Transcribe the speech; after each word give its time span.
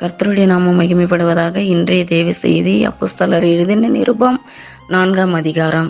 கர்த்தருடைய 0.00 0.46
நாமம் 0.46 0.78
மகிமைப்படுவதாக 0.80 1.56
இன்றைய 1.74 2.02
தேவ 2.10 2.32
செய்தி 2.40 2.74
அப்போஸ்தலர் 2.88 3.44
எழுதின 3.50 3.88
நிருபம் 3.94 4.36
நான்காம் 4.94 5.34
அதிகாரம். 5.38 5.88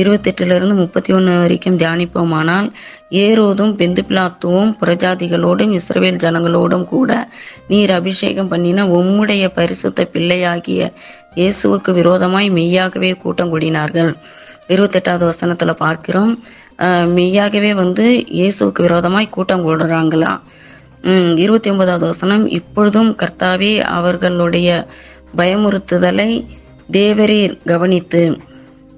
இருபத்தெட்டிலிருந்து 0.00 0.74
முப்பத்தி 0.80 1.10
ஒன்று 1.12 1.32
வரைக்கும் 1.38 1.78
தியானிப்போமானால் 1.80 2.68
ஏரோதும் 3.22 3.72
பெந்துபிலாத்துவும் 3.80 4.70
புறஜாதிகளோடும் 4.80 5.72
இஸ்ரவேல் 5.78 6.20
ஜனங்களோடும் 6.24 6.84
கூட 6.92 7.10
நீர் 7.72 7.92
அபிஷேகம் 7.96 8.52
பண்ணின 8.52 8.84
உம்முடைய 8.98 9.48
பரிசுத்த 9.58 10.06
பிள்ளையாகிய 10.14 10.92
இயேசுவுக்கு 11.40 11.92
விரோதமாய் 11.98 12.50
மெய்யாகவே 12.58 13.12
கூட்டம் 13.24 13.52
கூடினார்கள். 13.54 14.12
இருபத்தெட்டாவது 14.74 15.26
வசனத்தில் 15.32 15.80
பார்க்கிறோம் 15.84 16.32
மெய்யாகவே 17.18 17.74
வந்து 17.82 18.06
இயேசுவுக்கு 18.38 18.86
விரோதமாய் 18.88 19.34
கூட்டம் 19.36 19.66
கூடுறாங்களாம் 19.66 20.40
இருபத்தி 21.36 21.70
ஒன்பதாவது 21.70 22.06
வசனம். 22.06 22.46
இப்பொழுதும் 22.50 23.16
கர்த்தாவே 23.16 23.72
அவர்களுடைய 23.90 24.68
பயமுறுத்துதலை 25.36 26.30
தேவரீர் 26.92 27.56
கவனித்து. 27.64 28.22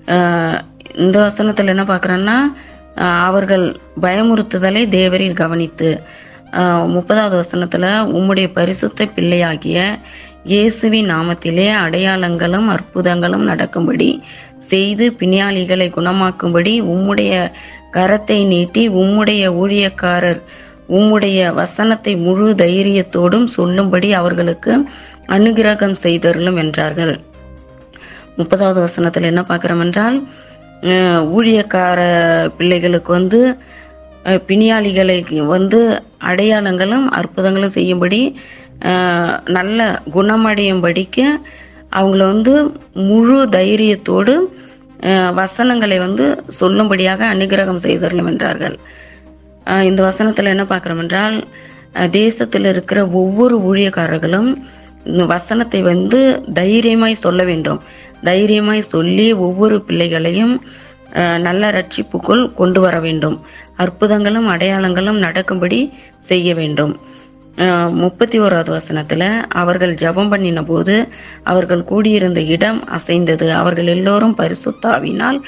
ஆஹ், 0.09 0.59
இந்த 0.97 1.19
வசனத்தில் 1.19 1.67
என்ன 1.67 1.83
பார்க்குறேன்னா 1.85 2.37
அவர்கள் 3.25 3.67
பயமுறுத்துதலை 4.01 4.89
தேவரீர் 4.89 5.33
கவனித்து. 5.35 5.91
ஆஹ், 6.53 6.87
முப்பதாவது 6.89 7.37
வசனத்தில் 7.37 7.89
உம்முடைய 8.13 8.53
பரிசுத்த 8.53 9.07
பிள்ளையாகிய 9.07 9.79
இயேசுவின் 10.45 11.09
நாமத்திலே 11.11 11.69
அடையாளங்களும் 11.81 12.69
அற்புதங்களும் 12.69 13.45
நடக்கும்படி 13.45 14.09
செய்து 14.61 15.17
பிணியாளிகளை 15.21 15.91
குணமாக்கும்படி 15.91 16.81
உம்முடைய 16.87 17.33
கரத்தை 17.93 18.47
நீட்டி 18.47 18.89
உம்முடைய 18.95 19.49
ஊழியக்காரர் 19.61 20.41
உம்முடைய 20.99 21.39
வசனத்தை 21.61 22.13
முழு 22.27 22.47
தைரியத்தோடும் 22.63 23.49
சொல்லும்படி 23.57 24.09
அவர்களுக்கு 24.21 24.73
அனுகிரகம் 25.37 25.97
செய்தருளும் 26.05 26.61
என்றார்கள். 26.63 27.15
முப்பதாவது 28.39 28.81
வசனத்தில் 28.87 29.31
என்ன 29.31 29.43
பார்க்குறோம் 29.49 29.83
என்றால் 29.87 30.19
ஊழியக்கார 31.37 32.01
பிள்ளைகளுக்கு 32.59 33.11
வந்து 33.19 33.41
பிணியாளிகளை 34.49 35.17
வந்து 35.55 35.81
அடையாளங்களும் 36.31 37.07
அற்புதங்களும் 37.19 37.77
செய்யும்படி 37.77 38.21
நல்ல 39.57 39.79
குணமடையும்படிக்கு 40.17 41.27
அவங்கள 41.99 42.23
வந்து 42.33 42.55
முழு 43.11 43.39
தைரியத்தோடு 43.57 44.35
வசனங்களை 45.41 45.99
வந்து 46.07 46.25
சொல்லும்படியாக 46.61 47.21
அனுகிரகம் 47.35 47.85
செய்தருளும் 47.87 48.31
என்றார்கள். 48.33 48.77
இந்த 49.91 50.01
வசனத்தில் 50.09 50.53
என்ன 50.55 50.65
பார்க்குறோம் 50.73 51.03
என்றால் 51.05 51.37
தேசத்தில் 52.21 52.69
இருக்கிற 52.73 53.01
ஒவ்வொரு 53.21 53.57
ஊழியக்காரர்களும் 53.71 54.51
இந்த 55.11 55.25
வசனத்தை 55.35 55.81
வந்து 55.91 56.19
தைரியமாய் 56.59 57.23
சொல்ல 57.25 57.43
வேண்டும். 57.51 57.81
தைரியமாய் 58.29 58.91
சொல்லி 58.95 59.27
ஒவ்வொரு 59.47 59.77
பிள்ளைகளையும் 59.89 60.55
நல்ல 61.47 61.71
ரட்சிப்புக்குள் 61.77 62.43
கொண்டு 62.59 62.81
வர 62.81 62.97
வேண்டும். 63.07 63.37
அற்புதங்களும் 63.83 64.49
அடையாளங்களும் 64.55 65.23
நடக்கும்படி 65.27 65.81
செய்ய 66.31 66.49
வேண்டும். 66.61 66.93
முப்பத்தி 68.03 68.37
ஓராவது 68.45 68.71
வசனத்தில் 68.77 69.27
அவர்கள் 69.63 69.95
ஜெபம் 70.03 70.31
பண்ணின 70.33 70.61
போது 70.69 70.95
அவர்கள் 71.53 71.89
கூடியிருந்த 71.91 72.41
இடம் 72.55 72.79
அசைந்தது. 72.97 73.47
அவர்கள் 73.61 73.91
எல்லோரும் 73.97 74.37
பரிசுத்தாவினால் 74.41 75.39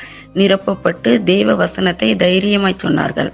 நிரப்பப்பட்டு 0.41 1.11
தெய்வ 1.31 1.55
வசனத்தை 1.63 2.09
தைரியமாய் 2.25 2.83
சொன்னார்கள். 2.85 3.31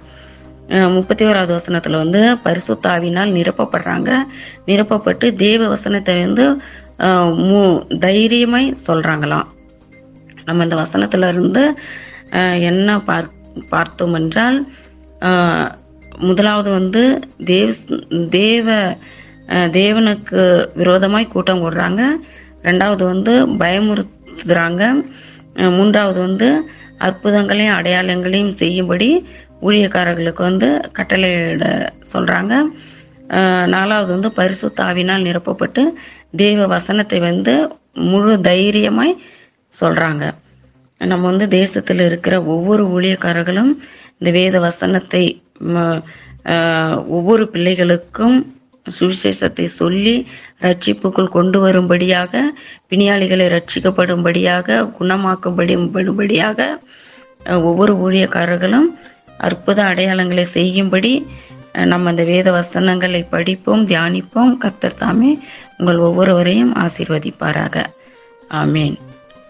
முப்பத்தி 0.68 1.24
ஓராவது 1.24 1.46
வசனத்தில் 1.46 1.92
வந்து 1.92 2.34
பரிசுத்தாவினால் 2.44 3.32
நிரப்பப்படுறாங்க. 3.32 4.16
நிரப்பப்பட்டு 4.66 5.34
தேவ 5.34 5.68
வசனத்தை 5.68 6.20
வந்து 6.20 6.60
மு- 7.42 7.98
தைரியமாய் 7.98 8.76
சொல்கிறாங்களாம் 8.86 9.44
நம்ம 10.44 10.62
இந்த 10.62 10.76
வசனத்துல 10.76 11.28
இருந்து 11.28 11.74
என்ன 12.60 13.00
பார் 13.00 13.30
பார்த்தோம் 13.70 14.14
என்றால் 14.14 14.66
முதலாவது 16.18 16.70
வந்து 16.70 17.20
தேவ 17.44 17.72
தேவ 18.30 18.96
தேவனுக்கு 19.50 20.68
விரோதமாய் 20.74 21.26
கூட்டம் 21.26 21.62
கூடுறாங்க 21.62 22.08
ரெண்டாவது 22.62 23.04
வந்து 23.04 23.46
பயமுறுத்துறாங்க. 23.46 25.04
மூன்றாவது 25.54 26.20
வந்து 26.20 26.68
அற்புதங்களையும் 26.98 27.76
அடையாளங்களையும் 27.76 28.50
செய்யும்படி 28.50 29.26
ஊழியக்காரர்களுக்கு 29.62 30.42
வந்து 30.42 30.68
கட்டளையிட 30.98 31.64
சொல்றாங்க. 32.12 32.52
அஹ், 33.30 33.66
நாலாவது 33.68 34.10
வந்து 34.14 34.30
பரிசு 34.32 34.68
தாவினால் 34.76 35.26
நிரப்பப்பட்டு 35.26 35.82
தெய்வ 36.36 36.66
வசனத்தை 36.68 37.18
வந்து 37.22 37.54
முழு 38.06 38.34
தைரியமாய் 38.42 39.14
சொல்றாங்க. 39.74 40.24
நம்ம 41.00 41.24
வந்து 41.26 41.48
தேசத்தில் 41.56 42.00
இருக்கிற 42.00 42.34
ஒவ்வொரு 42.54 42.84
ஊழியக்காரர்களும் 42.94 43.72
இந்த 44.20 44.30
வேத 44.36 44.56
வசனத்தை 44.60 45.24
ஆஹ், 46.46 46.96
ஒவ்வொரு 47.16 47.44
பிள்ளைகளுக்கும் 47.52 48.36
சுவிசேஷத்தை 48.86 49.64
சொல்லி 49.74 50.14
ரட்சிப்புக்குள் 50.62 51.28
கொண்டு 51.30 51.58
வரும்படியாக 51.60 52.32
பிணியாளிகளை 52.90 53.46
ரட்சிக்கப்படும்படியாக 53.54 54.78
குணமாக்கப்படும்படியாக 54.98 56.60
ஒவ்வொரு 57.62 57.92
ஊழியக்காரர்களும் 58.04 58.88
அற்புத 59.38 59.82
அடையாளங்களை 59.82 60.42
செய்யும்படி 60.42 61.12
நம்ம 61.72 62.08
அந்த 62.10 62.24
வேத 62.24 62.50
வசனங்களை 62.50 63.22
படிப்போம் 63.22 63.86
தியானிப்போம். 63.86 64.54
கத்தர் 64.64 65.00
தாமே 65.02 65.38
உங்கள் 65.78 65.96
ஒவ்வொருவரையும் 65.96 66.74
ஆசீர்வதிப்பாராக. 66.76 67.84
ஆமேன். 68.62 68.96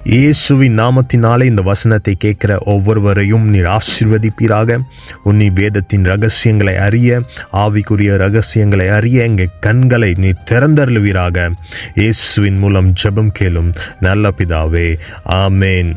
இயேசுவின் 0.04 0.78
நாமத்தினாலே 0.78 1.44
இந்த 1.44 1.62
வசனத்தை 1.62 2.14
கேட்கிற 2.18 2.58
ஒவ்வொருவரையும் 2.64 3.46
நீர் 3.48 3.68
ஆசீர்வதிப்பீராக. 3.76 4.78
உன்னி 5.24 5.48
வேதத்தின் 5.52 6.04
ரகசியங்களை 6.04 6.76
அறிய 6.76 7.20
ஆவிக்குரிய 7.52 8.16
ரகசியங்களை 8.16 8.88
அறிய 8.88 9.22
எங்கள் 9.22 9.56
கண்களை 9.60 10.14
நீ 10.16 10.32
திறந்தருளுவீராக. 10.50 11.50
இயேசுவின் 11.94 12.58
மூலம் 12.58 12.92
ஜெபம் 13.02 13.34
கேளும் 13.40 13.72
நல்ல 14.00 14.32
பிதாவே 14.38 14.88
ஆமேன். 15.42 15.92